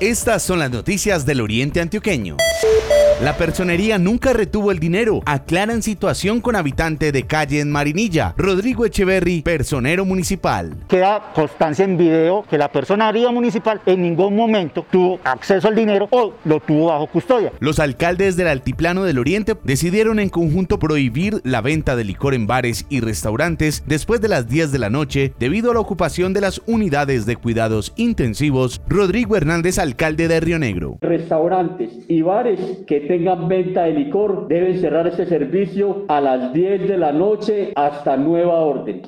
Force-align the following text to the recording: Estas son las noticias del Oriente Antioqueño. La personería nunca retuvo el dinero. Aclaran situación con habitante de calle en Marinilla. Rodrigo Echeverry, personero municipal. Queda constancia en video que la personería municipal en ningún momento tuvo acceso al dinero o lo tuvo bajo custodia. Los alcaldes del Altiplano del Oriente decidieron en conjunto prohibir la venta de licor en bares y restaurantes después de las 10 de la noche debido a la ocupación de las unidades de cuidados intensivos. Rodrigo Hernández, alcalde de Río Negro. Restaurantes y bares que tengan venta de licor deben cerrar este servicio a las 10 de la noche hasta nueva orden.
Estas 0.00 0.44
son 0.44 0.60
las 0.60 0.70
noticias 0.70 1.26
del 1.26 1.40
Oriente 1.40 1.80
Antioqueño. 1.80 2.36
La 3.20 3.36
personería 3.36 3.98
nunca 3.98 4.32
retuvo 4.32 4.70
el 4.70 4.78
dinero. 4.78 5.22
Aclaran 5.26 5.82
situación 5.82 6.40
con 6.40 6.54
habitante 6.54 7.10
de 7.10 7.24
calle 7.24 7.58
en 7.58 7.68
Marinilla. 7.68 8.32
Rodrigo 8.36 8.86
Echeverry, 8.86 9.42
personero 9.42 10.04
municipal. 10.04 10.76
Queda 10.86 11.32
constancia 11.34 11.84
en 11.84 11.96
video 11.96 12.44
que 12.48 12.56
la 12.56 12.70
personería 12.70 13.32
municipal 13.32 13.80
en 13.86 14.02
ningún 14.02 14.36
momento 14.36 14.86
tuvo 14.88 15.18
acceso 15.24 15.66
al 15.66 15.74
dinero 15.74 16.06
o 16.12 16.32
lo 16.44 16.60
tuvo 16.60 16.86
bajo 16.86 17.08
custodia. 17.08 17.52
Los 17.58 17.80
alcaldes 17.80 18.36
del 18.36 18.46
Altiplano 18.46 19.02
del 19.02 19.18
Oriente 19.18 19.56
decidieron 19.64 20.20
en 20.20 20.28
conjunto 20.28 20.78
prohibir 20.78 21.40
la 21.42 21.60
venta 21.60 21.96
de 21.96 22.04
licor 22.04 22.34
en 22.34 22.46
bares 22.46 22.86
y 22.88 23.00
restaurantes 23.00 23.82
después 23.84 24.20
de 24.20 24.28
las 24.28 24.46
10 24.46 24.70
de 24.70 24.78
la 24.78 24.90
noche 24.90 25.34
debido 25.40 25.72
a 25.72 25.74
la 25.74 25.80
ocupación 25.80 26.34
de 26.34 26.42
las 26.42 26.62
unidades 26.66 27.26
de 27.26 27.34
cuidados 27.34 27.92
intensivos. 27.96 28.80
Rodrigo 28.86 29.36
Hernández, 29.36 29.80
alcalde 29.88 30.28
de 30.28 30.38
Río 30.40 30.58
Negro. 30.58 30.98
Restaurantes 31.00 31.90
y 32.08 32.20
bares 32.20 32.60
que 32.86 33.00
tengan 33.00 33.48
venta 33.48 33.84
de 33.84 33.92
licor 33.92 34.46
deben 34.46 34.78
cerrar 34.80 35.06
este 35.06 35.24
servicio 35.24 36.04
a 36.08 36.20
las 36.20 36.52
10 36.52 36.88
de 36.88 36.98
la 36.98 37.12
noche 37.12 37.72
hasta 37.74 38.16
nueva 38.16 38.60
orden. 38.60 39.02